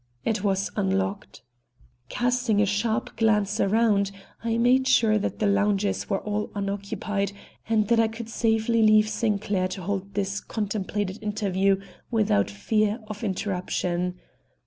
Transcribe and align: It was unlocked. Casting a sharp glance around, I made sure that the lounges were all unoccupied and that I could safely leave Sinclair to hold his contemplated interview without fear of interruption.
It 0.25 0.43
was 0.43 0.71
unlocked. 0.75 1.43
Casting 2.09 2.59
a 2.59 2.65
sharp 2.65 3.15
glance 3.17 3.59
around, 3.59 4.09
I 4.43 4.57
made 4.57 4.87
sure 4.87 5.19
that 5.19 5.37
the 5.37 5.45
lounges 5.45 6.09
were 6.09 6.21
all 6.21 6.49
unoccupied 6.55 7.33
and 7.69 7.87
that 7.89 7.99
I 7.99 8.07
could 8.07 8.27
safely 8.27 8.81
leave 8.81 9.07
Sinclair 9.07 9.67
to 9.67 9.83
hold 9.83 10.07
his 10.15 10.39
contemplated 10.41 11.21
interview 11.21 11.79
without 12.09 12.49
fear 12.49 12.99
of 13.09 13.23
interruption. 13.23 14.19